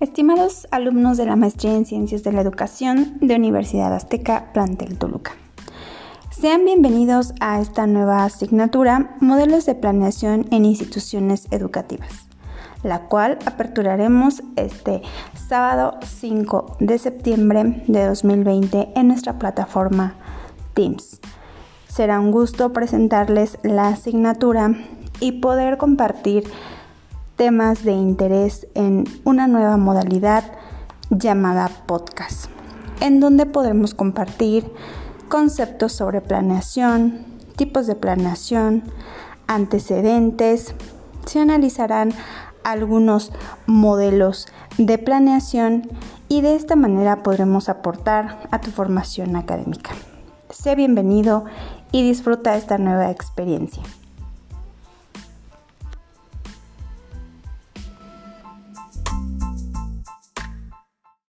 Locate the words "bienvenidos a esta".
6.64-7.88